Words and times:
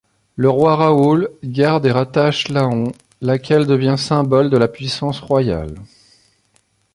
Le 0.35 0.49
roi 0.49 0.77
Raoul 0.77 1.29
garde 1.43 1.85
et 1.85 1.91
rattache 1.91 2.47
Laon, 2.49 2.91
laquelle 3.21 3.67
devient 3.67 3.97
symbole 3.99 4.49
de 4.49 4.57
la 4.57 4.67
puissance 4.67 5.19
royale. 5.19 5.75